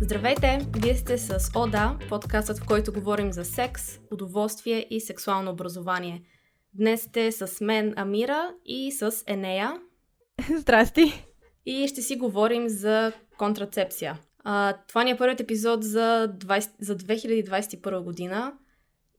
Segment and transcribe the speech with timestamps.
[0.00, 0.58] Здравейте!
[0.76, 6.22] Вие сте с ОДА, подкастът, в който говорим за секс, удоволствие и сексуално образование.
[6.74, 9.80] Днес сте с мен Амира и с Енея.
[10.58, 11.26] Здрасти!
[11.66, 14.18] И ще си говорим за контрацепция.
[14.44, 18.52] А, това ни е първият епизод за, 20, за 2021 година.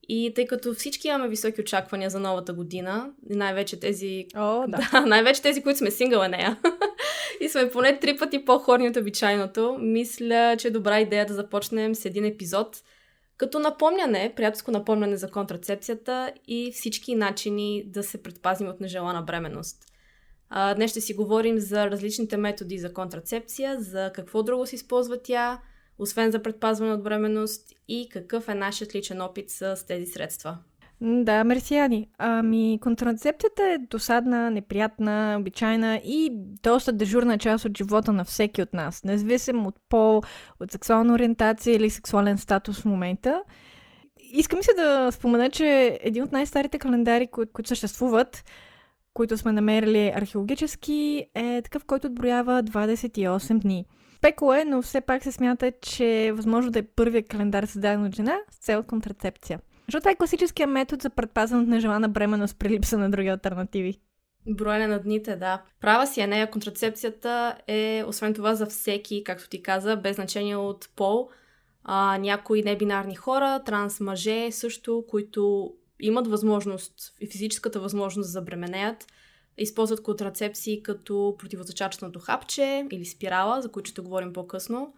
[0.10, 4.26] И тъй като всички имаме високи очаквания за новата година, най-вече тези...
[4.36, 4.90] О, да.
[4.92, 6.60] да най-вече тези, които сме сингъл нея.
[7.42, 11.96] и сме поне три пъти по-хорни от обичайното, мисля, че е добра идея да започнем
[11.96, 12.78] с един епизод,
[13.38, 19.78] като напомняне, приятелско напомняне за контрацепцията и всички начини да се предпазим от нежелана бременност.
[20.76, 25.60] Днес ще си говорим за различните методи за контрацепция, за какво друго се използва тя,
[26.00, 30.58] освен за предпазване от бременност и какъв е нашият личен опит с тези средства.
[31.02, 32.10] Да, мерсияни.
[32.18, 36.30] Ами, контрацепцията е досадна, неприятна, обичайна и
[36.64, 40.22] доста дежурна част от живота на всеки от нас, независимо от пол,
[40.60, 43.44] от сексуална ориентация или сексуален статус в момента.
[44.32, 48.44] Искам се да спомена, че един от най-старите календари, които съществуват,
[49.16, 53.86] които сме намерили археологически, е такъв, който отброява 28 дни.
[54.22, 58.06] Пеко е, но все пак се смята, че е възможно да е първият календар създаден
[58.06, 59.60] от жена с цел контрацепция.
[59.88, 64.00] Защото е класическия метод за предпазване от нежелана бременност при липса на други альтернативи.
[64.48, 65.62] Броене на дните, да.
[65.82, 66.52] Права си е нея.
[66.52, 71.30] Контрацепцията е, освен това, за всеки, както ти каза, без значение от пол.
[71.84, 79.08] А, някои небинарни хора, транс мъже също, които имат възможност и физическата възможност да забременеят,
[79.58, 84.94] използват контрацепции като противозачатъчното хапче или спирала, за които ще говорим по-късно.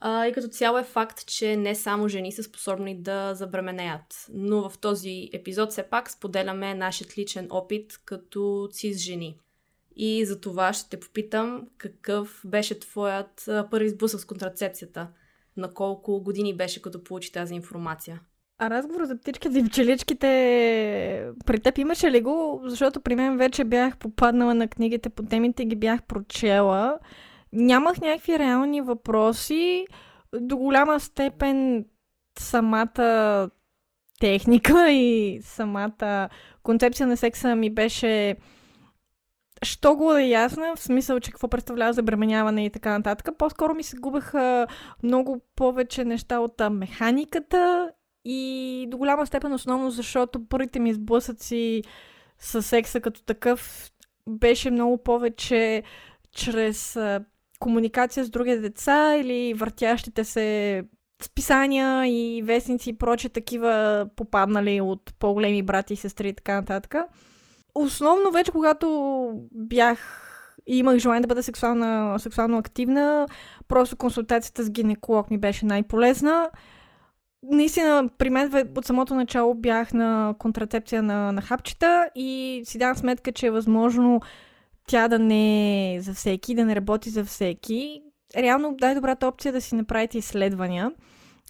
[0.00, 4.26] А, и като цяло е факт, че не само жени са способни да забременеят.
[4.32, 9.38] Но в този епизод все пак споделяме нашият личен опит като цис жени.
[9.96, 15.08] И за това ще те попитам какъв беше твоят първи сблъсък с контрацепцията.
[15.56, 18.20] На колко години беше като получи тази информация?
[18.62, 20.26] А разговор за птичките и пчеличките
[21.46, 22.60] при теб имаше ли го?
[22.64, 26.98] Защото при мен вече бях попаднала на книгите по темите ги бях прочела.
[27.52, 29.86] Нямах някакви реални въпроси.
[30.40, 31.84] До голяма степен
[32.38, 33.50] самата
[34.20, 36.28] техника и самата
[36.62, 38.36] концепция на секса ми беше
[39.62, 43.38] що го е ясна, в смисъл, че какво представлява забременяване и така нататък.
[43.38, 44.66] По-скоро ми се губеха
[45.02, 47.90] много повече неща от механиката
[48.24, 51.82] и до голяма степен основно, защото първите ми сблъсъци
[52.38, 53.90] с секса като такъв
[54.26, 55.82] беше много повече
[56.32, 56.98] чрез
[57.60, 60.82] комуникация с други деца или въртящите се
[61.22, 66.94] списания и вестници и проче такива попаднали от по-големи брати и сестри и така нататък.
[67.74, 70.26] Основно вече когато бях
[70.66, 73.26] и имах желание да бъда сексуална, сексуално активна,
[73.68, 76.50] просто консултацията с гинеколог ми беше най-полезна.
[77.42, 82.96] Наистина, при мен от самото начало бях на контрацепция на, на хапчета и си давам
[82.96, 84.20] сметка, че е възможно
[84.86, 88.02] тя да не е за всеки, да не работи за всеки.
[88.36, 90.92] Реално най-добрата опция е да си направите изследвания.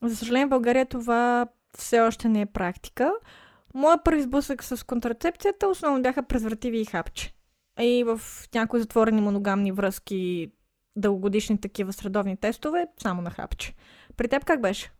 [0.02, 1.46] За съжаление, в България това
[1.78, 3.12] все още не е практика.
[3.74, 7.34] Моя първи сблъсък с контрацепцията основно бяха презервативи и хапче.
[7.80, 8.20] И в
[8.54, 10.52] някои затворени моногамни връзки,
[10.96, 13.74] дългогодишни такива средовни тестове, само на хапче.
[14.16, 14.90] При теб как беше?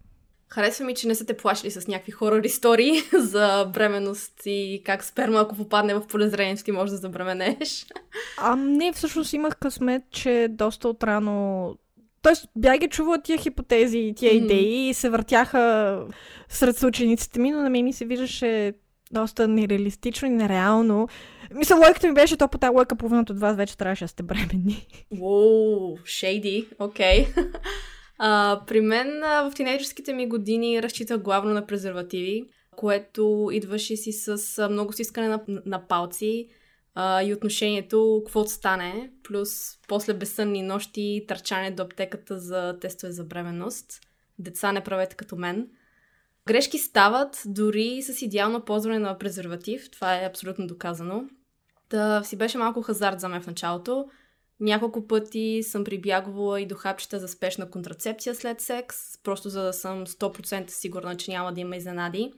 [0.52, 5.04] Харесва ми, че не са те плашили с някакви хорор истории за бременност и как
[5.04, 7.86] сперма, ако попадне в полезрението ти, може да забременеш.
[8.38, 11.74] А не, всъщност имах късмет, че доста отрано
[12.22, 14.44] Тоест, бях ги чувала тия хипотези и тия mm-hmm.
[14.44, 16.04] идеи и се въртяха
[16.48, 18.72] сред съучениците ми, но на мен ми се виждаше
[19.12, 21.08] доста нереалистично и нереално.
[21.54, 24.22] Мисля, лойката ми беше, то по тази лойка половината от вас вече трябваше да сте
[24.22, 24.86] бременни.
[25.20, 27.26] Уоу, шейди, окей.
[28.22, 32.44] А, при мен а, в тинейджерските ми години разчитах главно на презервативи,
[32.76, 36.48] което идваше си с а, много стискане на, на палци
[36.94, 43.24] а, и отношението какво стане, плюс после безсънни нощи търчане до аптеката за тестове за
[43.24, 44.00] бременност.
[44.38, 45.68] Деца не правете като мен.
[46.46, 51.24] Грешки стават дори с идеално ползване на презерватив, това е абсолютно доказано.
[51.90, 54.08] Да си беше малко хазарт за мен в началото,
[54.60, 59.72] няколко пъти съм прибягвала и до хапчета за спешна контрацепция след секс, просто за да
[59.72, 62.32] съм 100% сигурна, че няма да има изненади.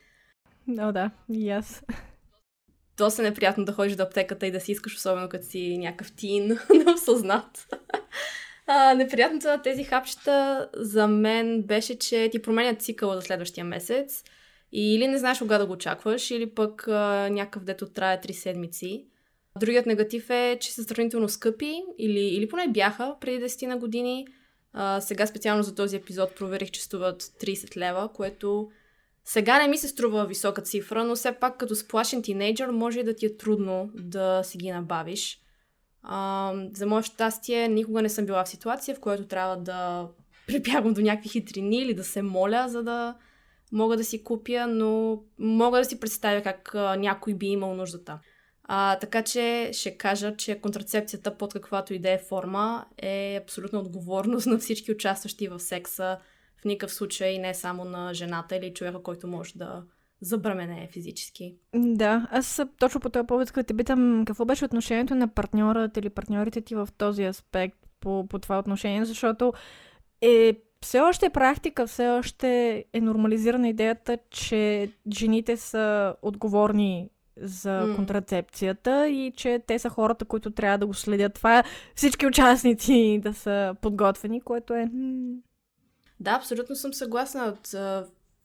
[0.78, 1.82] О, да, и аз.
[2.96, 6.58] Доста неприятно да ходиш до аптеката и да си искаш, особено като си някакъв тин,
[6.94, 7.68] осъзнат.
[8.66, 14.24] А, неприятното на тези хапчета за мен беше, че ти променят цикъла за следващия месец
[14.72, 18.32] и или не знаеш кога да го очакваш, или пък а, някакъв дето трае 3
[18.32, 19.06] седмици.
[19.60, 24.26] Другият негатив е, че са сравнително скъпи, или, или поне бяха преди 10 на години.
[24.72, 28.70] А, сега специално за този епизод проверих, че струват 30 лева, което
[29.24, 33.14] сега не ми се струва висока цифра, но все пак като сплашен тинейджър може да
[33.14, 35.40] ти е трудно да си ги набавиш.
[36.02, 40.08] А, за мое щастие, никога не съм била в ситуация, в която трябва да
[40.46, 43.14] прибягвам до някакви хитрини или да се моля, за да
[43.72, 48.18] мога да си купя, но мога да си представя как а, някой би имал нуждата.
[48.64, 53.78] А, така че ще кажа, че контрацепцията под каквато и да е форма е абсолютно
[53.80, 56.18] отговорност на всички участващи в секса,
[56.60, 59.82] в никакъв случай не само на жената или човека, който може да
[60.20, 61.56] забремене физически.
[61.74, 66.10] Да, аз точно по този повод да те питам какво беше отношението на партньорът или
[66.10, 69.52] партньорите ти в този аспект по, по това отношение, защото
[70.20, 77.68] е все още е практика, все още е нормализирана идеята, че жените са отговорни за
[77.68, 77.96] mm.
[77.96, 81.34] контрацепцията и че те са хората, които трябва да го следят.
[81.34, 81.64] Това е
[81.94, 84.90] всички участници да са подготвени, което е...
[86.20, 87.44] Да, абсолютно съм съгласна.
[87.44, 87.74] От,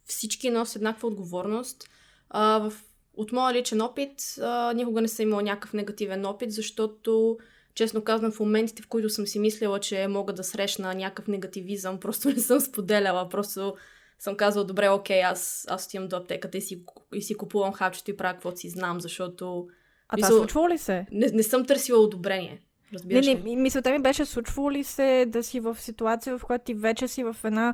[0.07, 1.89] всички носят еднаква отговорност.
[2.29, 2.73] А, в,
[3.13, 7.37] от моя личен опит а, никога не съм имала някакъв негативен опит, защото
[7.73, 11.99] честно казвам, в моментите, в които съм си мислила, че мога да срещна някакъв негативизъм,
[11.99, 13.75] просто не съм споделяла, просто
[14.19, 16.83] съм казала, добре, окей, аз, аз отивам до аптеката и си,
[17.13, 19.67] и си купувам хапчето и правя каквото си знам, защото...
[20.09, 21.05] А това случва ли се?
[21.11, 22.61] Не, не съм търсила одобрение.
[22.93, 26.65] Разбираш не, не, мисълта ми беше, случвало ли се да си в ситуация, в която
[26.65, 27.73] ти вече си в една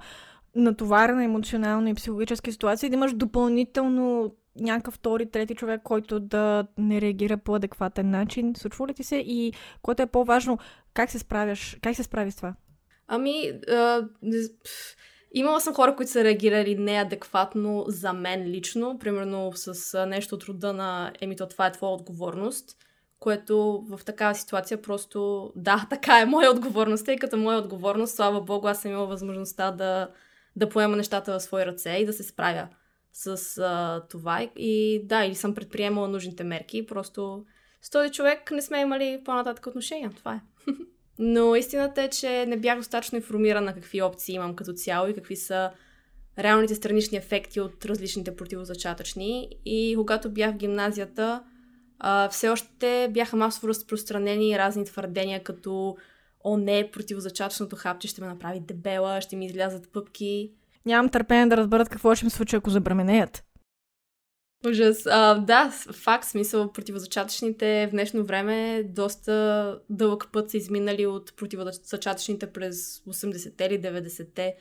[0.56, 6.68] натоварена емоционална и психологическа ситуация и да имаш допълнително някакъв втори, трети човек, който да
[6.78, 8.54] не реагира по адекватен начин.
[8.58, 9.16] Случва ли ти се?
[9.16, 10.58] И което е по-важно,
[10.94, 11.78] как се справяш?
[11.82, 12.56] Как се справи с това?
[13.08, 14.08] Ами, а,
[15.34, 20.74] имала съм хора, които са реагирали неадекватно за мен лично, примерно с нещо от рода
[20.74, 22.78] на еми то това е твоя отговорност,
[23.20, 28.42] което в такава ситуация просто да, така е моя отговорност, тъй като моя отговорност, слава
[28.42, 30.10] богу, аз съм имала възможността да,
[30.56, 32.68] да поема нещата в свои ръце и да се справя
[33.14, 34.50] с а, това.
[34.56, 36.86] И да, или съм предприемала нужните мерки.
[36.86, 37.46] Просто
[37.82, 40.12] с този човек не сме имали по-нататък отношения.
[40.18, 40.42] Това е.
[41.20, 45.36] Но истината е, че не бях достатъчно информирана какви опции имам като цяло и какви
[45.36, 45.72] са
[46.40, 49.50] реалните странични ефекти от различните противозачатъчни.
[49.66, 51.44] И когато бях в гимназията,
[52.00, 55.98] а, все още бяха масово разпространени разни твърдения, като
[56.44, 60.52] о не, противозачатъчното хапче ще ме направи дебела, ще ми излязат пъпки.
[60.86, 63.44] Нямам търпение да разберат какво ще им случи, ако забременеят.
[64.70, 65.06] Ужас.
[65.06, 72.52] А, да, факт, смисъл, противозачатъчните в днешно време доста дълъг път са изминали от противозачатъчните
[72.52, 74.56] през 80-те или 90-те.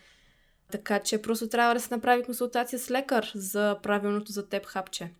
[0.72, 5.12] Така че просто трябва да се направи консултация с лекар за правилното за теб хапче.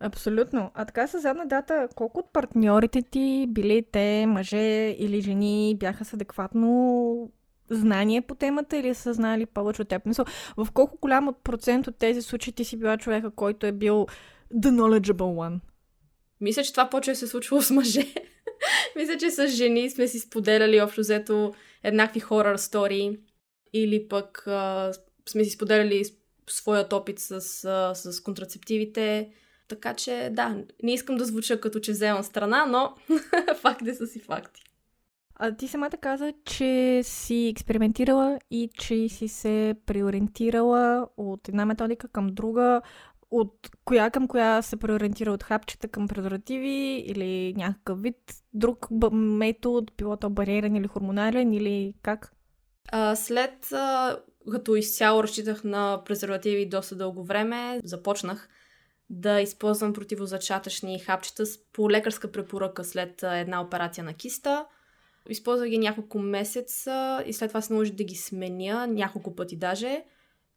[0.00, 0.70] Абсолютно.
[0.74, 6.04] А така с задна дата, колко от партньорите ти, били те мъже или жени, бяха
[6.04, 7.32] с адекватно
[7.70, 10.06] знание по темата или са знали повече от теб?
[10.06, 10.24] Мисъл,
[10.56, 14.06] в колко голям от процент от тези случаи ти си била човека, който е бил
[14.54, 15.12] the knowledgeable
[15.48, 15.60] one?
[16.40, 18.14] Мисля, че това почва се случва с мъже.
[18.96, 23.18] Мисля, че с жени сме си споделяли общо взето еднакви хорър стори
[23.72, 24.92] или пък а,
[25.28, 26.04] сме си споделяли
[26.50, 27.32] своят опит с,
[27.64, 29.30] а, с контрацептивите.
[29.68, 32.94] Така че, да, не искам да звуча като че вземам страна, но
[33.60, 34.62] факти са си факти.
[35.40, 42.08] А ти самата каза, че си експериментирала и че си се преориентирала от една методика
[42.08, 42.82] към друга,
[43.30, 48.16] от коя към коя се преориентира от хапчета към презервативи или някакъв вид
[48.54, 52.32] друг метод, било то бариерен или хормонален или как?
[52.92, 54.18] А, след а,
[54.52, 58.48] като изцяло разчитах на презервативи доста дълго време, започнах
[59.10, 64.66] да използвам противозачатъчни хапчета по лекарска препоръка след една операция на киста.
[65.28, 70.04] Използвах ги няколко месеца и след това се наложи да ги сменя няколко пъти даже.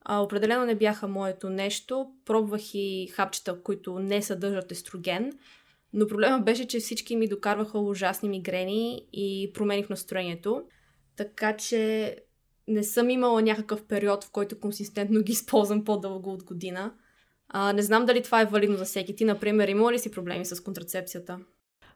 [0.02, 2.08] А, определено не бяха моето нещо.
[2.26, 5.32] Пробвах и хапчета, които не съдържат естроген,
[5.94, 10.64] но проблема беше, че всички ми докарваха ужасни мигрени и промени в настроението.
[11.16, 12.16] Така че
[12.68, 16.94] не съм имала някакъв период, в който консистентно ги използвам по-дълго от година.
[17.48, 19.16] А, не знам дали това е валидно за всеки.
[19.16, 21.40] Ти, например, има ли си проблеми с контрацепцията?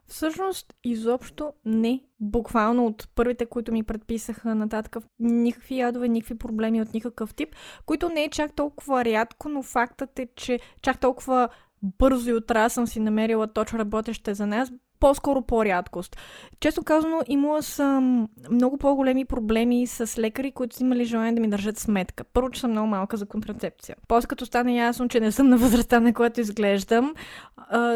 [0.08, 2.00] Всъщност, изобщо не.
[2.20, 7.54] Буквално от първите, които ми предписаха нататък, никакви ядове, никакви проблеми от никакъв тип,
[7.86, 11.48] които не е чак толкова рядко, но фактът е, че чак толкова
[11.82, 16.16] бързо и утра съм си намерила точно работеща за нас, по-скоро по-рядкост.
[16.60, 21.48] Често казано, имала съм много по-големи проблеми с лекари, които са имали желание да ми
[21.48, 22.24] държат сметка.
[22.24, 23.96] Първо, че съм много малка за контрацепция.
[24.08, 27.14] После като стане ясно, че не съм на възрастта, на която изглеждам,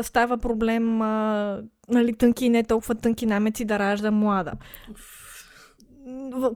[0.02, 0.99] става проблем
[1.88, 4.52] нали, тънки и не толкова тънки намеци да ражда млада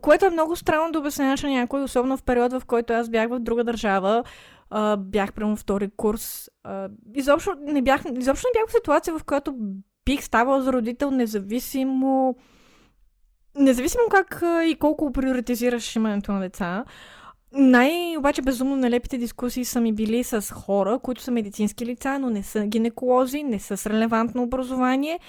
[0.00, 3.28] което е много странно да обясняваш на някой, особено в период, в който аз бях
[3.28, 4.24] в друга държава,
[4.70, 6.50] а, бях прямо втори курс.
[6.64, 9.54] А, изобщо, не бях, изобщо не бях в ситуация, в която
[10.06, 12.36] бих ставала за родител независимо
[13.58, 16.84] независимо как и колко приоритизираш имането на деца.
[17.52, 22.30] Най- обаче безумно нелепите дискусии са ми били с хора, които са медицински лица, но
[22.30, 25.20] не са гинеколози, не са с релевантно образование,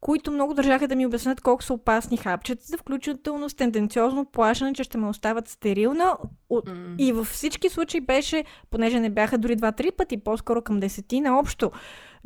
[0.00, 4.84] които много държаха да ми обяснят колко са опасни хапчета, включително с тенденциозно плашене, че
[4.84, 6.16] ще ме остават стерилна.
[6.98, 11.70] И във всички случаи беше, понеже не бяха дори два-три пъти, по-скоро към десетина общо.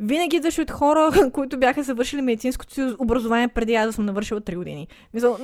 [0.01, 4.41] Винаги идваше от хора, които бяха завършили медицинското си образование преди аз да съм навършила
[4.41, 4.87] 3 години.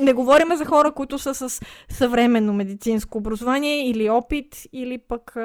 [0.01, 5.35] Не говорим за хора, които са с съвременно медицинско образование или опит, или пък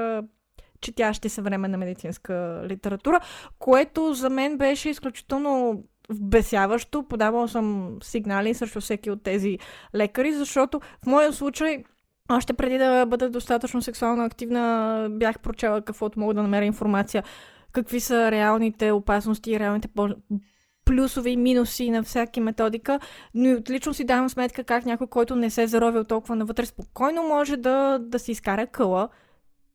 [0.81, 3.21] четящи съвременна медицинска литература,
[3.59, 7.03] което за мен беше изключително вбесяващо.
[7.03, 9.59] Подавал съм сигнали срещу всеки от тези
[9.95, 11.85] лекари, защото в моя случай
[12.31, 17.23] още преди да бъда достатъчно сексуално активна, бях прочела каквото мога да намеря информация,
[17.73, 19.89] какви са реалните опасности и реалните
[20.85, 23.01] плюсове и минуси на всяки методика,
[23.35, 26.67] но и отлично си давам сметка как някой, който не се е заровил толкова навътре,
[26.67, 29.09] спокойно може да, да си изкара къла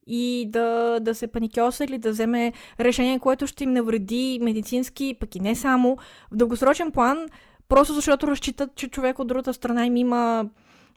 [0.07, 5.35] и да, да се паникьоса или да вземе решение, което ще им навреди медицински, пък
[5.35, 5.97] и не само.
[6.31, 7.25] В дългосрочен план,
[7.69, 10.49] просто защото разчитат, че човек от другата страна им има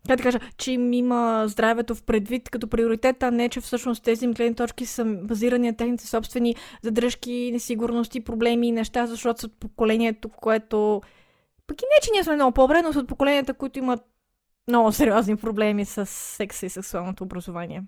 [0.08, 4.04] как да кажа, че им има здравето в предвид като приоритет, а не, че всъщност
[4.04, 9.40] тези им гледни точки са базирани на техните собствени задръжки, несигурности, проблеми и неща, защото
[9.40, 11.02] са от поколението, което...
[11.66, 14.00] Пък и не, че ние сме много по-добре, но са от поколенията, които имат
[14.68, 17.82] много сериозни проблеми с секса и сексуалното образование.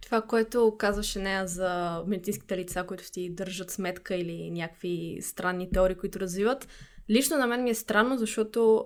[0.00, 5.96] Това, което казваше нея за медицинските лица, които си държат сметка или някакви странни теории,
[5.96, 6.68] които развиват,
[7.10, 8.84] лично на мен ми е странно, защото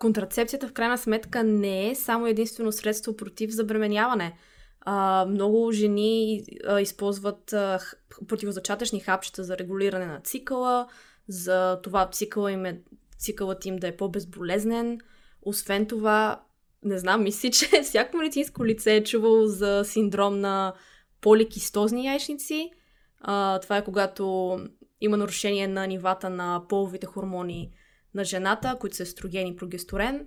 [0.00, 4.36] контрацепцията в крайна сметка не е само единствено средство против забременяване.
[4.80, 7.78] А, много жени а, използват а,
[8.28, 10.88] противозачатъчни хапчета за регулиране на цикъла,
[11.28, 12.80] за това цикъла им е,
[13.18, 15.00] цикълът им да е по-безболезнен.
[15.42, 16.42] Освен това,
[16.84, 20.74] не знам, мисли, че всяко медицинско лице е чувало за синдром на
[21.20, 22.70] поликистозни яйчници.
[23.20, 24.56] А, това е когато
[25.00, 27.70] има нарушение на нивата на половите хормони
[28.14, 30.26] на жената, които са естроген и прогестерон.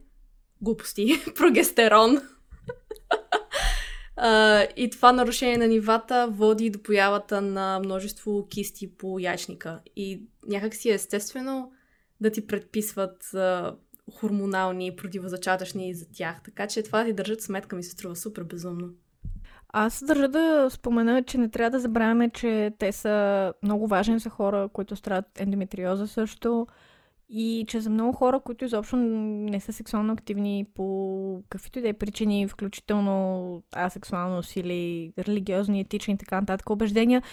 [0.61, 1.07] Глупости.
[1.35, 2.21] Прогестерон.
[4.17, 9.79] Uh, и това нарушение на нивата води до появата на множество кисти по яйчника.
[9.95, 11.71] И някак си е естествено
[12.21, 13.75] да ти предписват uh,
[14.11, 16.41] хормонални противозачатъчни за тях.
[16.43, 18.89] Така че това да ти държат сметка ми се струва супер безумно.
[19.69, 24.29] Аз държа да спомена, че не трябва да забравяме, че те са много важни за
[24.29, 26.67] хора, които страдат ендометриоза също.
[27.29, 31.89] И че за много хора, които изобщо не са сексуално активни по каквито и да
[31.89, 37.23] е причини, включително асексуалност или религиозни, етични и така нататък убеждения,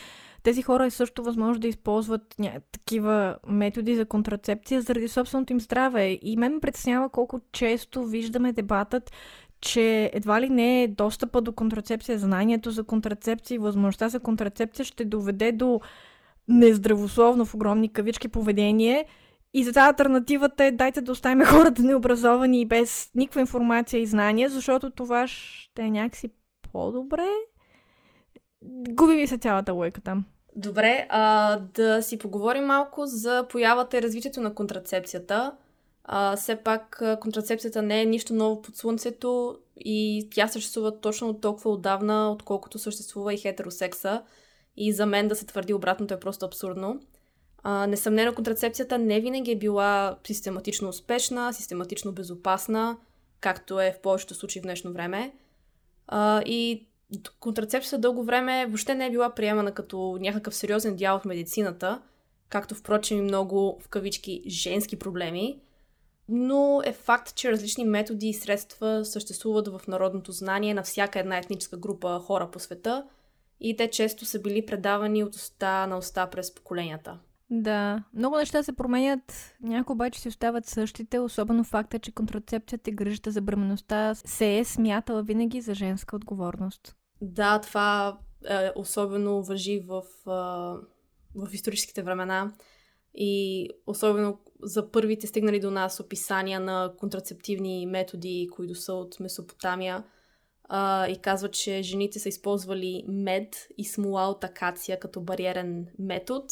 [0.43, 2.53] тези хора е също възможно да използват ня...
[2.73, 6.19] такива методи за контрацепция заради собственото им здраве.
[6.23, 9.13] И мен ме притеснява колко често виждаме дебатът,
[9.61, 15.05] че едва ли не достъпа до контрацепция, знанието за контрацепция и възможността за контрацепция ще
[15.05, 15.81] доведе до
[16.49, 19.05] нездравословно в огромни кавички поведение–
[19.55, 24.07] и за тази альтернативата е дайте да оставим хората необразовани и без никаква информация и
[24.07, 26.31] знания, защото това ще е някакси
[26.73, 27.27] по-добре.
[28.91, 30.25] Губи ми се цялата лойка там.
[30.57, 35.53] Добре, а, да си поговорим малко за появата и развитието на контрацепцията.
[36.05, 41.71] А, все пак контрацепцията не е нищо ново под слънцето и тя съществува точно толкова
[41.71, 44.23] отдавна, отколкото съществува и хетеросекса.
[44.77, 47.01] И за мен да се твърди обратното е просто абсурдно.
[47.63, 52.97] А, несъмнено, контрацепцията не винаги е била систематично успешна, систематично безопасна,
[53.41, 55.33] както е в повечето случаи в днешно време.
[56.07, 56.87] А, и
[57.41, 62.03] контрацепцията дълго време въобще не е била приемана като някакъв сериозен дял от медицината,
[62.49, 65.61] както впрочем и много в кавички женски проблеми.
[66.29, 71.39] Но е факт, че различни методи и средства съществуват в народното знание на всяка една
[71.39, 73.05] етническа група хора по света
[73.61, 77.19] и те често са били предавани от уста на уста през поколенията.
[77.53, 82.93] Да, много неща се променят, някои обаче си остават същите, особено факта, че контрацепцията и
[82.93, 86.97] грижата за бременността се е смятала винаги за женска отговорност.
[87.21, 90.03] Да, това е, особено въжи в,
[91.35, 92.53] в историческите времена.
[93.15, 100.05] и особено за първите стигнали до нас описания на контрацептивни методи, които са от Месопотамия
[100.65, 106.47] а, и казват, че жените са използвали мед и смола от акация като бариерен метод,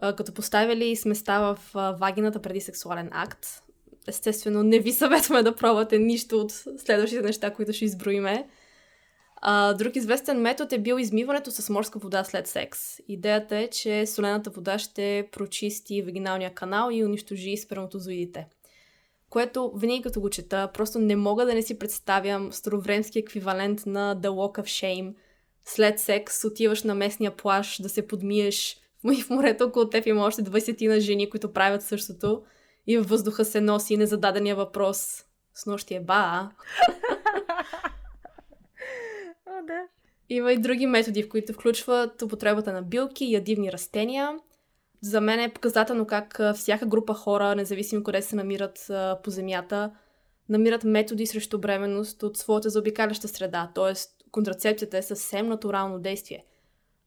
[0.00, 1.58] като поставили сместа в
[1.98, 3.46] вагината преди сексуален акт.
[4.08, 8.48] Естествено, не ви съветваме да пробвате нищо от следващите неща, които ще изброиме.
[9.36, 12.80] А, друг известен метод е бил измиването с морска вода след секс.
[13.08, 18.46] Идеята е, че солената вода ще прочисти вагиналния канал и унищожи сперматозоидите.
[19.30, 24.16] Което винаги като го чета, просто не мога да не си представям старовремски еквивалент на
[24.16, 25.14] The Walk of Shame.
[25.64, 28.76] След секс отиваш на местния плаж да се подмиеш
[29.12, 32.42] и в морето около теб има още 20 на жени, които правят същото
[32.86, 35.24] и във въздуха се носи незададения въпрос
[35.54, 36.50] с нощи е ба,
[39.66, 39.86] да.
[40.28, 44.38] Има и други методи, в които включват употребата на билки и ядивни растения.
[45.00, 48.90] За мен е показателно как всяка група хора, независимо къде се намират
[49.24, 49.90] по земята,
[50.48, 53.92] намират методи срещу бременност от своята заобикаляща среда, т.е.
[54.30, 56.44] контрацепцията е съвсем натурално действие.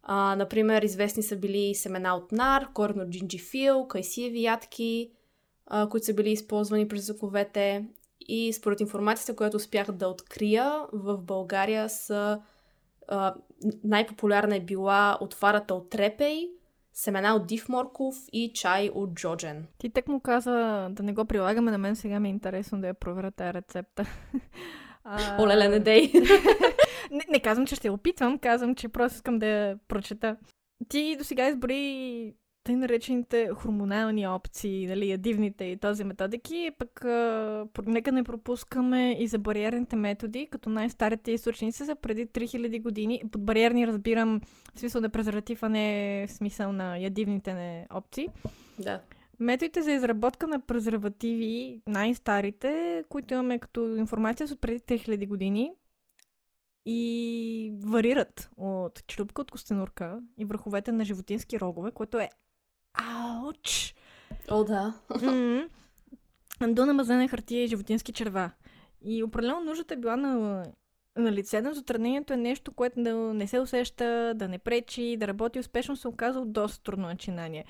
[0.04, 5.12] А, например, известни са били семена от нар, корен от джинджифил, кайсиеви ядки,
[5.68, 7.86] а, които са били използвани през вековете.
[8.20, 12.42] И според информацията, която успях да открия, в България са
[13.08, 13.36] а,
[13.84, 16.50] най-популярна е била отварата от трепей,
[16.94, 19.68] семена от див морков и чай от джоджен.
[19.78, 22.88] Ти так му каза да не го прилагаме, на мен сега ми е интересно да
[22.88, 24.06] я проверя тази рецепта.
[25.40, 26.12] Олеле, не дей!
[27.12, 30.38] не, не казвам, че ще опитвам, казвам, че просто искам да прочета.
[30.90, 37.66] Ти до сега избори тъй наречените хормонални опции, нали, ядивните и този методики, пък а,
[37.86, 43.22] нека не пропускаме и за бариерните методи, като най-старите източници са преди 3000 години.
[43.32, 44.42] Под бариерни разбирам
[44.76, 48.28] в смисъл на презерватив, а не в смисъл на ядивните не опции.
[48.80, 49.02] Да.
[49.40, 55.72] Методите за изработка на презервативи, най-старите, които имаме като информация, са преди 3000 години
[56.86, 62.30] и варират от чрупка от костенурка и върховете на животински рогове, което е
[62.94, 63.96] Ауч!
[64.52, 64.94] О, да.
[65.10, 65.70] Mm-hmm.
[66.68, 68.52] До намазана хартия и животински черва.
[69.02, 70.66] И определено нуждата е била на,
[71.18, 75.28] на лице, но затруднението е нещо, което да не се усеща, да не пречи, да
[75.28, 77.66] работи успешно, се оказа доста трудно начинание.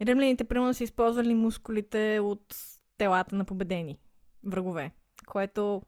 [0.00, 2.56] Римляните, примерно, са използвали мускулите от
[2.98, 3.98] телата на победени
[4.44, 4.90] врагове,
[5.26, 5.82] което...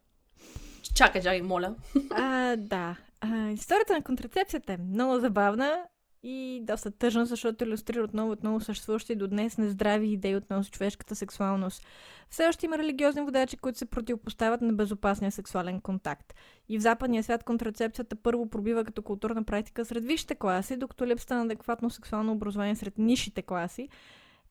[0.94, 1.74] Чакай, чакай, моля.
[2.10, 2.96] А, да.
[3.20, 5.82] А, историята на контрацепцията е много забавна
[6.22, 11.86] и доста тъжна, защото иллюстрира отново отново съществуващи до днес нездрави идеи относно човешката сексуалност.
[12.30, 16.34] Все още има религиозни водачи, които се противопоставят на безопасния сексуален контакт.
[16.68, 21.34] И в западния свят контрацепцията първо пробива като културна практика сред висшите класи, докато липсата
[21.34, 23.88] на адекватно сексуално образование сред нишите класи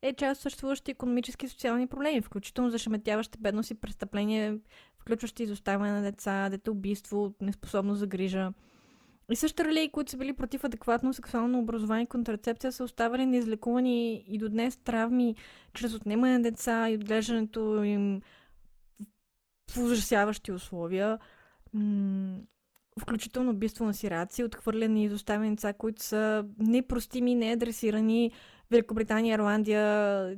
[0.04, 4.58] е част от съществуващи економически и социални проблеми, включително зашеметяващи бедност и престъпления,
[5.04, 8.54] включващи изоставяне на деца, детоубийство, неспособност за грижа.
[9.32, 14.24] И също религии, които са били против адекватно сексуално образование и контрацепция, са оставали неизлекувани
[14.28, 15.36] и до днес травми
[15.74, 18.22] чрез отнемане на деца и отглеждането им
[19.72, 21.20] в ужасяващи условия.
[23.02, 28.32] включително убийство на сираци, отхвърляни и изоставени деца, които са непростими, неадресирани.
[28.72, 30.38] Великобритания, Ирландия,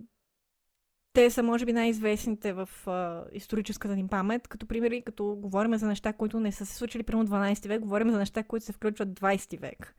[1.15, 5.87] те са, може би, най-известните в а, историческата ни памет, като примери, като говорим за
[5.87, 9.09] неща, които не са се случили прямо 12 век, говорим за неща, които се включват
[9.09, 9.95] 20 век.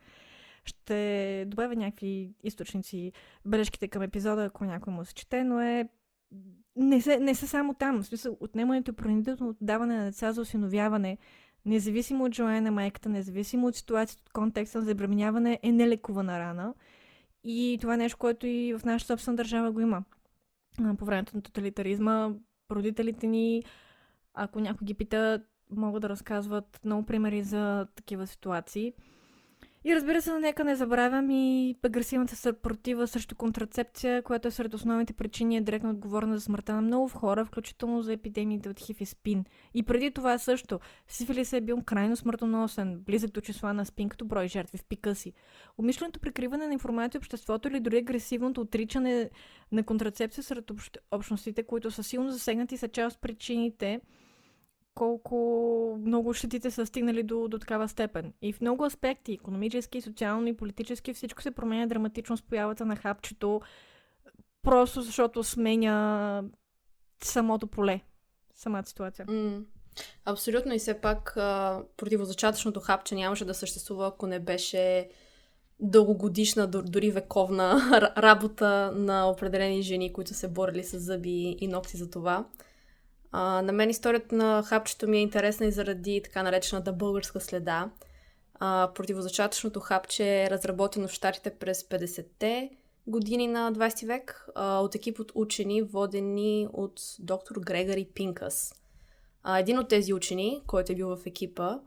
[0.64, 3.12] Ще добавя някакви източници,
[3.44, 5.88] бележките към епизода, ако някой му се чете, но е
[6.76, 8.02] не са, не са само там.
[8.02, 11.18] В смисъл, отнемането и принудително даване на деца за осиновяване,
[11.64, 16.74] независимо от желание на майката, независимо от ситуацията, от контекста на забременяване, е нелекувана рана.
[17.44, 20.04] И това е нещо, което и в нашата собствена държава го има
[20.98, 22.30] по времето на тоталитаризма,
[22.70, 23.62] родителите ни,
[24.34, 28.92] ако някой ги пита, могат да разказват много примери за такива ситуации.
[29.86, 35.12] И разбира се, нека не забравям и агресивната съпротива срещу контрацепция, която е сред основните
[35.12, 39.06] причини е директно отговорна за смъртта на много хора, включително за епидемиите от хив и
[39.06, 39.44] спин.
[39.74, 44.24] И преди това също, сифилис е бил крайно смъртоносен, близък до числа на спин като
[44.24, 45.32] брой жертви в пика си.
[45.78, 49.30] Умишленото прикриване на информация обществото или дори агресивното отричане
[49.72, 50.98] на контрацепция сред общ...
[51.10, 54.00] общностите, които са силно засегнати, са част от причините,
[54.96, 58.32] колко много щетите са стигнали до, до такава степен.
[58.42, 62.96] И в много аспекти, економически, социално и политически, всичко се променя драматично с появата на
[62.96, 63.60] хапчето,
[64.62, 66.42] просто защото сменя
[67.24, 68.00] самото поле,
[68.54, 69.26] самата ситуация.
[69.26, 69.64] Mm.
[70.24, 71.32] Абсолютно и все пак
[71.96, 75.08] противозачатъчното хапче нямаше да съществува, ако не беше
[75.80, 77.80] дългогодишна, дори вековна
[78.16, 82.46] работа на определени жени, които се борили с зъби и ногти за това.
[83.38, 87.90] А, на мен историята на хапчето ми е интересна и заради така наречената българска следа.
[88.54, 92.70] А, противозачатъчното хапче е разработено в Штатите през 50-те
[93.06, 98.74] години на 20 век а, от екип от учени, водени от доктор Грегори Пинкас.
[99.42, 101.78] А, един от тези учени, който е бил в екипа,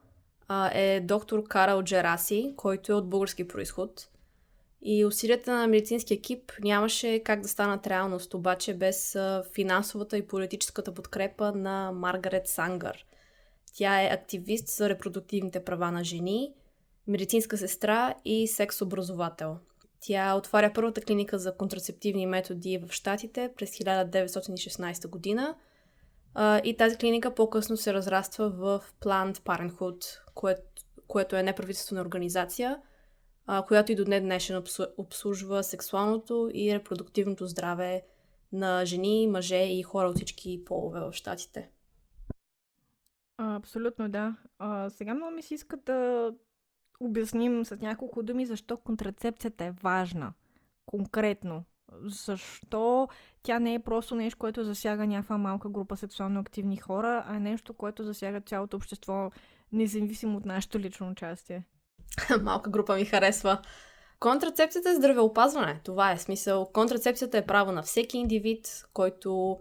[0.48, 4.08] а, е доктор Карал Джераси, който е от български происход.
[4.82, 9.18] И усилията на медицински екип нямаше как да станат реалност, обаче без
[9.54, 13.06] финансовата и политическата подкрепа на Маргарет Сангър.
[13.74, 16.54] Тя е активист за репродуктивните права на жени,
[17.08, 19.58] медицинска сестра и секс-образовател.
[20.02, 25.56] Тя отваря първата клиника за контрацептивни методи в Штатите през 1916 година–
[26.64, 30.62] и тази клиника по-късно се разраства в Planned Parenthood, което,
[31.08, 32.78] което е неправителствена организация,
[33.50, 34.64] uh, която и до днес днешен
[34.98, 38.04] обслужва сексуалното и репродуктивното здраве
[38.52, 41.70] на жени, мъже и хора от всички полове в Штатите.
[43.38, 44.36] Абсолютно, да.
[44.60, 46.32] А, сега много ми се иска да
[47.00, 50.34] обясним с няколко думи защо контрацепцията е важна.
[50.86, 51.64] Конкретно
[52.04, 53.08] защо
[53.44, 57.40] тя не е просто нещо, което засяга някаква малка група сексуално активни хора, а е
[57.40, 59.32] нещо, което засяга цялото общество,
[59.72, 61.64] независимо от нашето лично участие.
[62.42, 63.62] Малка група ми харесва.
[64.20, 65.80] Контрацепцията е здравеопазване.
[65.84, 66.70] Това е смисъл.
[66.74, 69.60] Контрацепцията е право на всеки индивид, който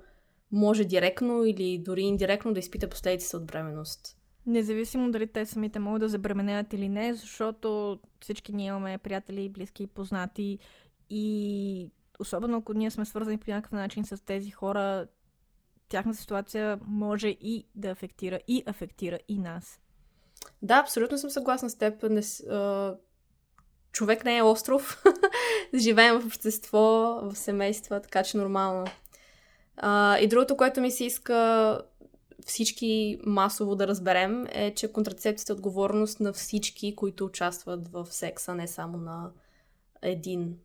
[0.53, 4.17] може директно или дори индиректно да изпита последиците от бременност.
[4.47, 9.83] Независимо дали те самите могат да забременеят или не, защото всички ние имаме приятели, близки
[9.83, 10.59] и познати
[11.11, 15.07] и особено ако ние сме свързани по някакъв начин с тези хора,
[15.89, 19.81] тяхната ситуация може и да афектира, и афектира и нас.
[20.63, 22.03] Да, абсолютно съм съгласна с теб.
[22.03, 22.95] Не, а,
[23.93, 25.05] човек не е остров.
[25.75, 26.79] Живеем в общество,
[27.23, 28.87] в семейства, така че нормално.
[29.77, 31.81] А, и другото, което ми се иска
[32.47, 38.55] всички масово да разберем, е, че контрацепцията е отговорност на всички, които участват в секса,
[38.55, 39.31] не само на
[40.03, 40.59] един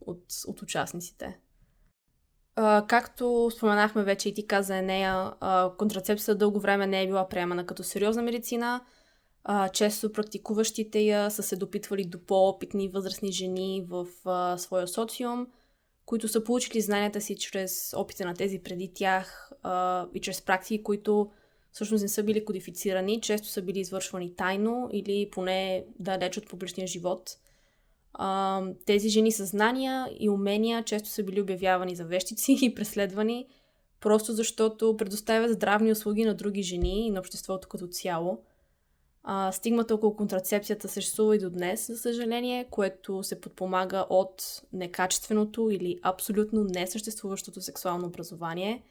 [0.00, 1.38] от, от участниците.
[2.88, 7.66] Както споменахме вече и ти каза нея, а, контрацепцията дълго време не е била приемана
[7.66, 8.80] като сериозна медицина.
[9.72, 14.06] Често практикуващите я са се допитвали до по-опитни възрастни жени в
[14.58, 15.46] своя социум,
[16.06, 19.50] които са получили знанията си чрез опита на тези преди тях
[20.14, 21.30] и чрез практики, които
[21.72, 26.86] всъщност не са били кодифицирани, често са били извършвани тайно или поне далеч от публичния
[26.86, 27.30] живот–
[28.18, 33.46] а, тези жени с знания и умения често са били обявявани за вещици и преследвани,
[34.00, 38.42] просто защото предоставят здравни услуги на други жени и на обществото като цяло.
[39.22, 45.70] А, стигмата около контрацепцията съществува и до днес, за съжаление, което се подпомага от некачественото
[45.70, 48.82] или абсолютно несъществуващото сексуално образование,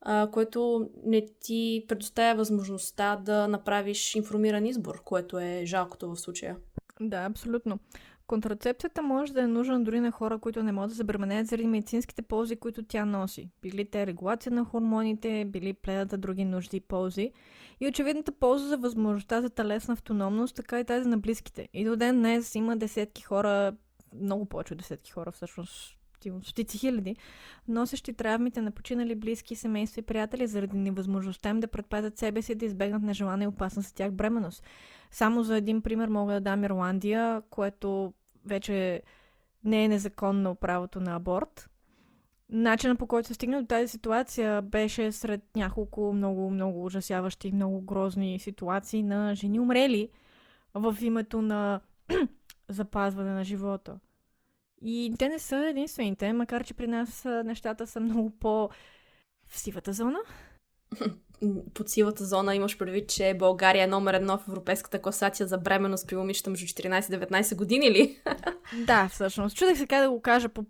[0.00, 6.56] а, което не ти предоставя възможността да направиш информиран избор, което е жалкото в случая.
[7.00, 7.78] Да, абсолютно.
[8.26, 12.22] Контрацепцията може да е нужна дори на хора, които не могат да забременеят заради медицинските
[12.22, 13.50] ползи, които тя носи.
[13.62, 17.32] Били те регулация на хормоните, били пледата други нужди и ползи.
[17.80, 21.68] И очевидната полза за възможността за телесна автономност, така и тази на близките.
[21.72, 23.76] И до ден днес има десетки хора,
[24.14, 25.95] много повече от десетки хора всъщност,
[26.42, 27.16] стотици хиляди,
[27.68, 32.54] носещи травмите на починали близки, семейства и приятели заради невъзможността им да предпазят себе си
[32.54, 34.62] да избегнат нежелана и опасна за тях бременност.
[35.10, 39.02] Само за един пример мога да дам Ирландия, което вече
[39.64, 41.70] не е незаконно правото на аборт.
[42.50, 47.80] Начинът по който се стигна до тази ситуация беше сред няколко много, много ужасяващи, много
[47.80, 50.08] грозни ситуации на жени умрели
[50.74, 51.80] в името на
[52.68, 53.98] запазване на живота.
[54.82, 58.68] И те не са единствените, макар че при нас нещата са много по
[59.48, 60.18] в сивата зона.
[61.74, 66.08] Под сивата зона имаш предвид, че България е номер едно в европейската класация за бременност
[66.08, 68.22] при момичета между 14-19 години ли?
[68.86, 69.56] да, всъщност.
[69.56, 70.64] Чудех се как да го кажа по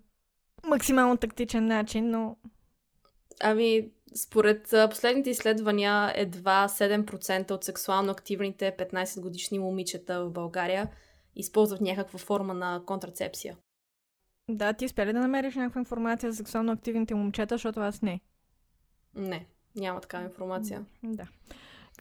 [0.65, 2.37] максимално тактичен начин, но...
[3.41, 10.89] Ами, според последните изследвания, едва 7% от сексуално активните 15 годишни момичета в България
[11.35, 13.57] използват някаква форма на контрацепция.
[14.49, 18.21] Да, ти успя ли да намериш някаква информация за сексуално активните момчета, защото аз не.
[19.15, 20.85] Не, няма такава информация.
[21.03, 21.27] Да.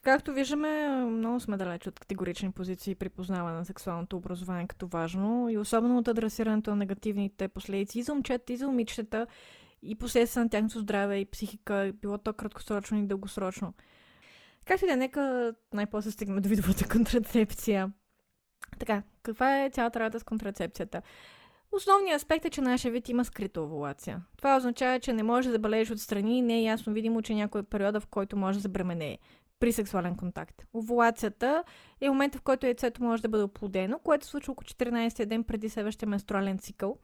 [0.02, 5.48] Както виждаме, много сме далеч от категорични позиции при познаване на сексуалното образование като важно
[5.50, 9.26] и особено от адресирането на негативните последици и за момчета, и за момичета,
[9.82, 13.74] и последствия на тяхното здраве и психика, било то краткосрочно и дългосрочно.
[14.66, 17.92] Както и да, нека най-после стигнем до видовата контрацепция.
[18.78, 21.02] Така, каква е цялата работа с контрацепцията?
[21.76, 24.22] Основният аспект е, че нашия вид има скрита овулация.
[24.36, 27.60] Това означава, че не може да забележиш отстрани и не е ясно видимо, че някой
[27.60, 29.18] е периода, в който може да забременее
[29.60, 30.62] при сексуален контакт.
[30.74, 31.64] Овулацията
[32.00, 35.44] е момента, в който яйцето може да бъде оплодено, което се случва около 14 ден
[35.44, 36.96] преди следващия менструален цикъл.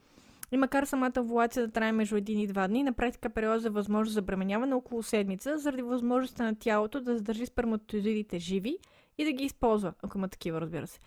[0.53, 3.71] И макар самата овулация да трае между 1 и 2 дни, на практика период за
[3.71, 8.79] възможност за бременяване около седмица, заради възможността на тялото да задържи сперматозоидите живи
[9.19, 10.99] и да ги използва, ако има такива, разбира се.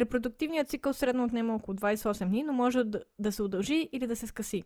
[0.00, 4.16] Репродуктивният цикъл средно отнема около 28 дни, но може да, да се удължи или да
[4.16, 4.62] се скъси.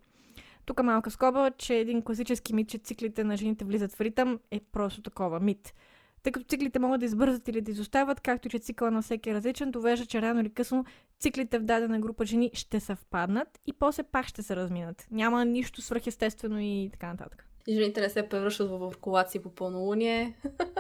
[0.64, 4.60] Тук малка скоба, че един класически мит, че циклите на жените влизат в ритъм, е
[4.72, 5.74] просто такова мит.
[6.22, 9.34] Тъй като циклите могат да избързат или да изостават, както че цикъла на всеки е
[9.34, 10.84] различен, довежда, че рано или късно
[11.20, 15.06] циклите в дадена група жени ще съвпаднат и после пак ще се разминат.
[15.10, 17.46] Няма нищо свръхестествено и така нататък.
[17.66, 20.36] И жените не се превръщат в овулации по пълнолуние.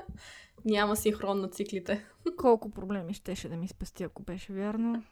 [0.64, 2.04] Няма синхрон на циклите.
[2.36, 5.02] Колко проблеми щеше да ми спасти, ако беше вярно.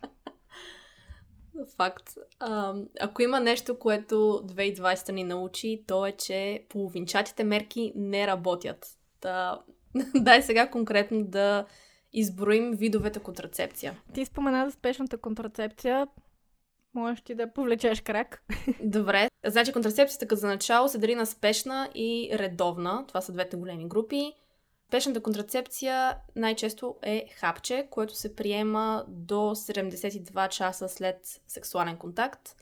[1.77, 2.11] Факт.
[2.41, 8.87] А, ако има нещо, което 2020 ни научи, то е, че половинчатите мерки не работят.
[9.21, 9.61] Та,
[10.15, 11.67] дай сега конкретно да
[12.13, 14.01] изброим видовете контрацепция.
[14.15, 16.07] Ти спомена за спешната контрацепция.
[16.95, 18.45] Можеш ти да повлечеш крак.
[18.83, 19.29] Добре.
[19.47, 23.05] Значи контрацепцията като за начало се дели на спешна и редовна.
[23.09, 24.33] Това са двете големи групи.
[24.91, 32.57] Спешната контрацепция най-често е хапче, което се приема до 72 часа след сексуален контакт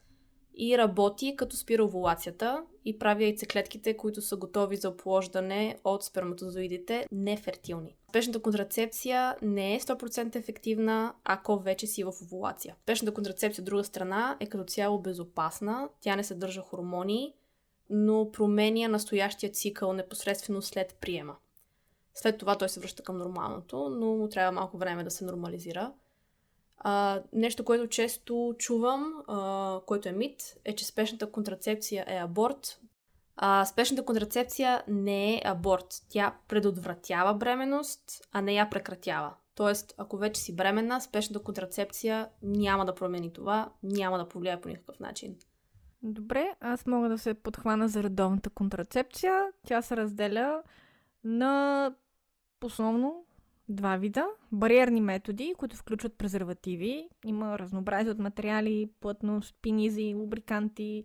[0.55, 7.07] и работи като спира овулацията и прави яйцеклетките, които са готови за оплождане от сперматозоидите,
[7.12, 7.97] нефертилни.
[8.09, 12.77] Спешната контрацепция не е 100% ефективна, ако вече си в овулация.
[12.83, 17.35] Спешната контрацепция, от друга страна, е като цяло безопасна, тя не съдържа хормони,
[17.91, 21.37] но променя настоящия цикъл непосредствено след приема.
[22.21, 25.93] След това той се връща към нормалното, но му трябва малко време да се нормализира.
[26.79, 32.81] А, нещо, което често чувам, а, което е мит, е, че спешната контрацепция е аборт.
[33.37, 35.87] А, спешната контрацепция не е аборт.
[36.09, 39.35] Тя предотвратява бременност, а не я прекратява.
[39.55, 44.69] Тоест, ако вече си бременна, спешната контрацепция няма да промени това, няма да повлияе по
[44.69, 45.37] никакъв начин.
[46.03, 49.47] Добре, аз мога да се подхвана за редовната контрацепция.
[49.67, 50.63] Тя се разделя
[51.25, 51.93] на
[52.64, 53.25] основно
[53.68, 54.27] два вида.
[54.53, 57.09] Бариерни методи, които включват презервативи.
[57.25, 61.05] Има разнообразие от материали, плътност, пинизи, лубриканти,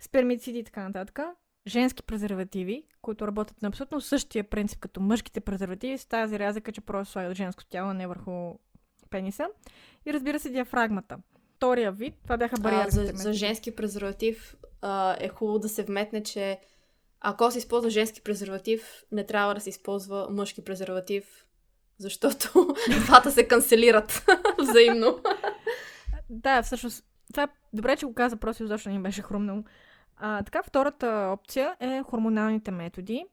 [0.00, 1.18] спермициди и така нататък.
[1.66, 6.80] Женски презервативи, които работят на абсолютно същия принцип като мъжките презервативи, с тази разлика, че
[6.80, 8.54] просто слагат женско тяло, не върху
[9.10, 9.48] пениса.
[10.06, 11.18] И разбира се, диафрагмата.
[11.56, 13.22] Втория вид, това бяха бариерните а, за, методи.
[13.22, 16.58] За женски презерватив а, е хубаво да се вметне, че
[17.20, 21.46] ако се използва женски презерватив, не трябва да се използва мъжки презерватив,
[21.98, 24.26] защото двата се канцелират
[24.58, 25.18] взаимно.
[26.30, 29.62] да, всъщност, това е добре, че го каза, просто защото не беше хрумнало.
[30.16, 33.24] А, така, втората опция е хормоналните методи,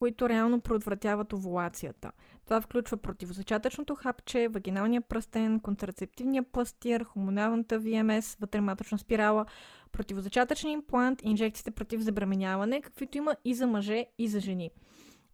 [0.00, 2.12] които реално предотвратяват овулацията.
[2.44, 9.46] Това включва противозачатъчното хапче, вагиналния пръстен, контрацептивния пластир, хормоналната ВМС, вътрематочна спирала,
[9.92, 14.70] противозачатъчен имплант, инжекциите против забременяване, каквито има и за мъже, и за жени.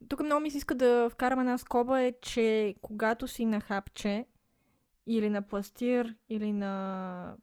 [0.09, 4.26] Тук много ми се иска да вкарам една скоба е, че когато си на хапче
[5.07, 7.37] или на пластир, или на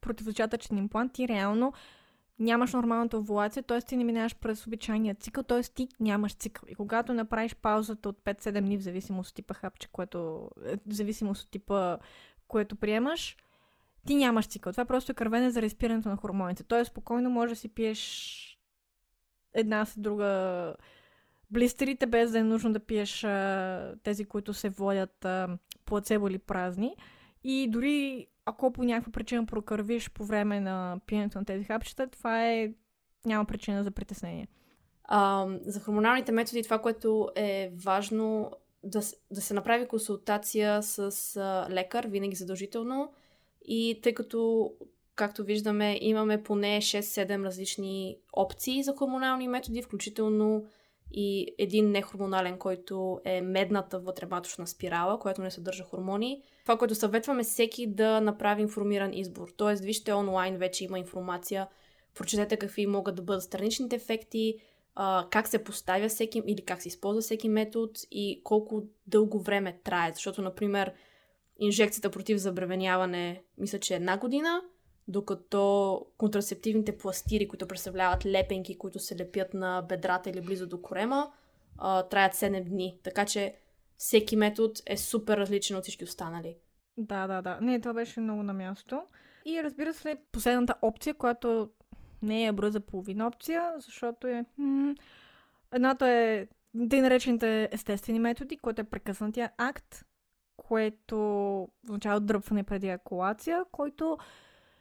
[0.00, 1.72] противозачатъчен имплант, ти реално
[2.38, 3.80] нямаш нормалната овулация, т.е.
[3.80, 5.62] ти не минаваш през обичайния цикъл, т.е.
[5.62, 6.68] ти нямаш цикъл.
[6.68, 10.92] И когато направиш паузата от 5-7 дни, в зависимост от типа хапче, което, е, в
[10.92, 11.98] зависимост от типа,
[12.48, 13.36] което приемаш,
[14.06, 14.72] ти нямаш цикъл.
[14.72, 16.64] Това просто е кървене за респирането на хормоните.
[16.64, 18.40] Тоест, спокойно може да си пиеш
[19.54, 20.74] една с друга
[21.50, 26.38] блистерите, без да е нужно да пиеш а, тези, които се водят а, плацебо или
[26.38, 26.96] празни.
[27.44, 32.46] И дори ако по някаква причина прокървиш по време на пиенето на тези хапчета, това
[32.48, 32.72] е
[33.26, 34.48] няма причина за притеснение.
[35.04, 38.50] А, за хормоналните методи това, което е важно
[38.84, 43.12] да, да се направи консултация с а, лекар, винаги задължително.
[43.64, 44.72] И тъй като,
[45.14, 50.66] както виждаме, имаме поне 6-7 различни опции за хормонални методи, включително
[51.16, 56.42] и един нехормонален, който е медната вътрематочна спирала, която не съдържа хормони.
[56.62, 59.48] Това, което съветваме всеки да направи информиран избор.
[59.56, 61.68] Тоест, вижте онлайн, вече има информация,
[62.14, 64.56] прочетете какви могат да бъдат страничните ефекти,
[65.30, 70.12] как се поставя всеки или как се използва всеки метод и колко дълго време трае.
[70.14, 70.92] Защото, например,
[71.58, 74.62] инжекцията против забременяване, мисля, че е една година,
[75.08, 81.32] докато контрацептивните пластири, които представляват лепенки, които се лепят на бедрата или близо до корема,
[82.10, 82.98] траят 7 дни.
[83.02, 83.56] Така че
[83.96, 86.56] всеки метод е супер различен от всички останали.
[86.96, 87.58] Да, да, да.
[87.60, 89.02] Не, това беше много на място.
[89.44, 91.70] И разбира се, последната опция, която
[92.22, 94.44] не е бърза половина опция, защото е...
[95.72, 96.46] Едната е
[96.90, 100.04] тъй наречените естествени методи, което е прекъснатия акт,
[100.56, 101.18] което
[101.84, 104.18] означава дръпване преди акулация, който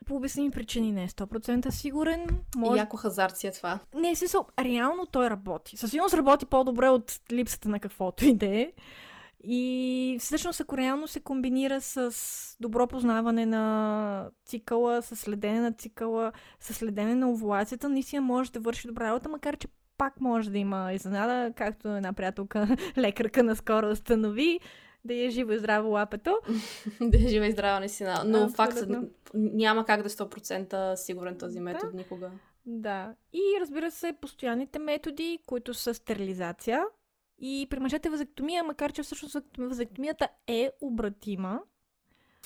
[0.04, 2.28] по обясними причини не е 100% сигурен.
[2.56, 2.78] Може...
[2.78, 3.80] И яко хазарт си е това.
[3.96, 5.78] Не, смисъл, реално той работи.
[5.78, 8.72] Със сигурност работи по-добре от липсата на каквото и да е.
[9.46, 12.12] И всъщност, ако реално се комбинира с
[12.60, 18.60] добро познаване на цикъла, с следене на цикъла, с следене на овулацията, наистина може да
[18.60, 23.92] върши добра работа, макар че пак може да има изненада, както една приятелка, лекарка наскоро
[23.92, 24.60] установи,
[25.06, 26.40] да е живо и здраво лапето.
[27.02, 28.24] да е живо и здраво, наистина.
[28.26, 28.78] Но факт
[29.34, 31.98] няма как да е 100% сигурен този метод да.
[31.98, 32.32] никога.
[32.66, 33.14] Да.
[33.34, 36.84] И разбира се, постоянните методи, които са стерилизация,
[37.40, 41.62] и при мъжете вазектомия, макар че всъщност вазектомията е обратима.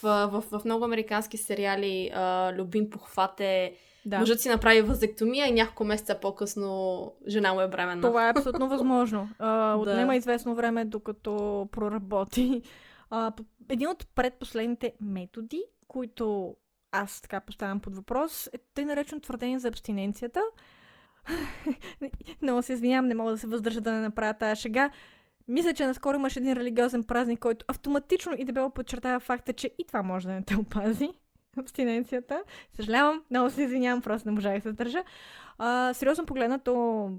[0.02, 3.74] В, в, в много американски сериали а, любим похват е
[4.06, 4.20] да.
[4.20, 8.02] мъжът си направи вазектомия и няколко месеца по-късно жена му е бременна.
[8.02, 9.30] Това е абсолютно възможно.
[9.40, 10.16] А, отнема да.
[10.16, 12.62] известно време, докато проработи.
[13.10, 13.32] А,
[13.70, 16.56] един от предпоследните методи, които
[16.92, 20.42] аз така поставям под въпрос, е тъй наречено твърдение за абстиненцията,
[22.42, 24.90] Много се извинявам, не мога да се въздържа да не направя тази шега.
[25.48, 29.88] Мисля, че наскоро имаш един религиозен празник, който автоматично и дебело подчертава факта, че и
[29.88, 31.10] това може да не те опази.
[31.58, 32.44] Абстиненцията.
[32.74, 35.04] Съжалявам, много се извинявам, просто не можах да се държа.
[35.58, 37.12] А, сериозно погледнато,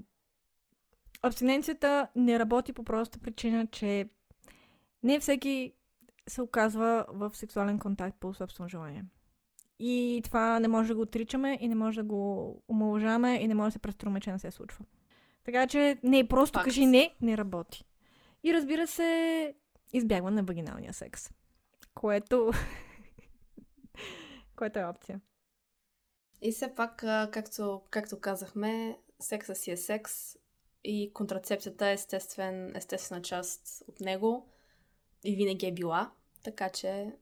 [1.21, 4.09] абстиненцията не работи по проста причина, че
[5.03, 5.73] не всеки
[6.27, 9.05] се оказва в сексуален контакт по собствено желание.
[9.79, 13.55] И това не може да го отричаме и не може да го омалжаме и не
[13.55, 14.85] може да се преструваме, че не се случва.
[15.43, 16.65] Така че не, просто Факт.
[16.65, 17.85] кажи не, не работи.
[18.43, 19.53] И разбира се,
[19.93, 21.29] избягване на вагиналния секс.
[21.93, 22.51] Което...
[24.55, 25.21] което е опция.
[26.41, 26.97] И все пак,
[27.31, 30.35] както, както казахме, секса си е секс
[30.83, 34.49] и контрацепцията е естествен, естествена част от него
[35.23, 36.11] и винаги е била.
[36.43, 37.13] Така че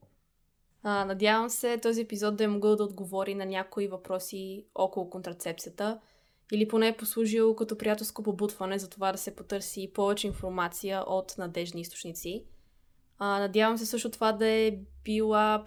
[0.83, 5.99] а, надявам се този епизод да е могъл да отговори на някои въпроси около контрацепцията
[6.51, 11.35] или поне е послужил като приятелско побутване за това да се потърси повече информация от
[11.37, 12.45] надежни източници.
[13.19, 15.63] А, надявам се също това да е била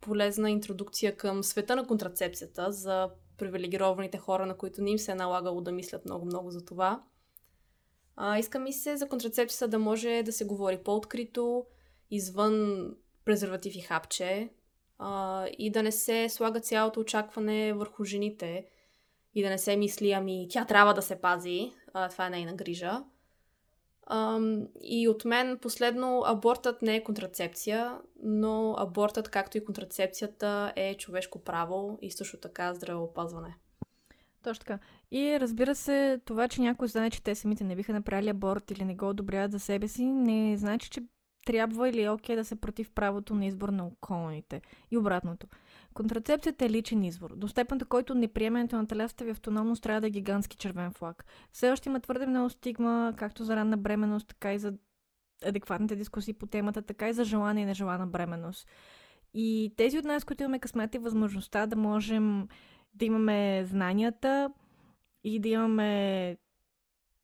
[0.00, 5.14] полезна интродукция към света на контрацепцията за привилегированите хора, на които не им се е
[5.14, 7.02] налагало да мислят много-много за това.
[8.16, 11.66] А, искам ми се за контрацепцията да може да се говори по-открито,
[12.10, 12.88] извън
[13.24, 14.50] презерватив и хапче
[14.98, 18.66] а, и да не се слага цялото очакване върху жените
[19.34, 22.54] и да не се мисли, ами тя трябва да се пази, а, това е нейна
[22.54, 23.04] грижа.
[24.06, 24.40] А,
[24.82, 31.38] и от мен последно, абортът не е контрацепция, но абортът, както и контрацепцията, е човешко
[31.38, 33.56] право и също така здравеопазване.
[34.42, 34.78] Точно така.
[35.10, 38.84] И разбира се, това, че някой знае, че те самите не биха направили аборт или
[38.84, 41.00] не го одобряват за себе си, не значи, че
[41.46, 44.60] трябва или е окей да се против правото на избор на околните.
[44.90, 45.46] И обратното.
[45.94, 47.36] Контрацепцията е личен избор.
[47.36, 51.24] До степен, до който неприемането на телесната ви автономност трябва да е гигантски червен флаг.
[51.52, 54.74] Все още има твърде много стигма, както за ранна бременност, така и за
[55.44, 58.68] адекватните дискусии по темата, така и за желана и нежелана бременност.
[59.34, 62.48] И тези от нас, които имаме късмет и възможността да можем
[62.94, 64.50] да имаме знанията
[65.24, 66.36] и да имаме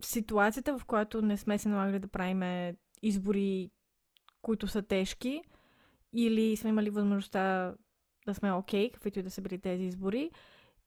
[0.02, 3.70] ситуацията, в която не сме се налагали да правиме избори
[4.42, 5.42] които са тежки,
[6.12, 7.74] или сме имали възможността
[8.26, 10.30] да сме окей, okay, каквито и да са били тези избори,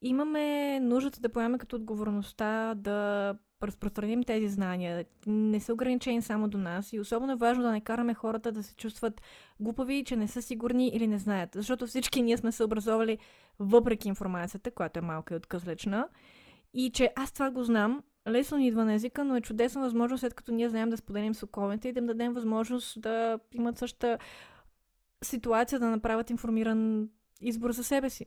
[0.02, 5.06] имаме нуждата да поемем като отговорността да разпространим тези знания.
[5.28, 8.64] Не са ограничени само до нас и особено е важно да не караме хората да
[8.64, 9.22] се чувстват
[9.60, 11.50] глупави, че не са сигурни или не знаят.
[11.56, 13.18] Защото всички ние сме се образовали
[13.60, 16.08] въпреки информацията, която е малка и откъслечна.
[16.74, 20.22] И че аз това го знам, лесно ни идва на езика, но е чудесна възможност,
[20.22, 23.78] след като ние знаем да споделим с околните и да им дадем възможност да имат
[23.78, 24.18] същата
[25.24, 27.10] ситуация, да направят информиран
[27.44, 28.26] избор за себе си.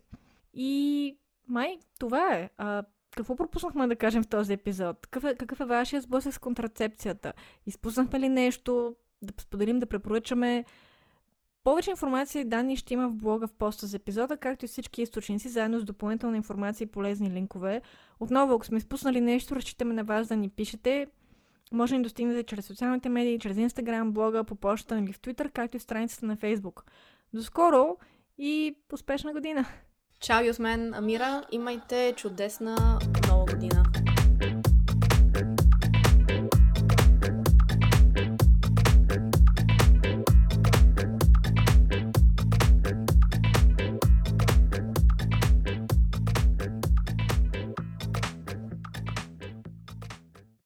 [0.55, 2.50] И май, това е.
[2.57, 2.83] А,
[3.16, 5.07] какво пропуснахме да кажем в този епизод?
[5.07, 7.32] Какъв е, какъв е вашия сблъсък с контрацепцията?
[7.66, 8.97] Изпуснахме ли нещо?
[9.22, 10.64] Да споделим, да препоръчаме
[11.66, 15.03] повече информация и данни ще има в блога в поста за епизода, както и всички
[15.03, 17.82] източници, заедно с допълнителна информация и полезни линкове.
[18.20, 21.07] Отново, ако сме изпуснали нещо, разчитаме на вас да ни пишете.
[21.72, 25.51] Може да ни достигнете чрез социалните медии, чрез Instagram, блога, по почта или в Twitter,
[25.51, 26.82] както и в страницата на Facebook.
[27.34, 27.97] До скоро
[28.39, 29.66] и успешна година!
[30.20, 31.45] Чао и от мен, Амира.
[31.53, 33.84] Имайте чудесна нова година!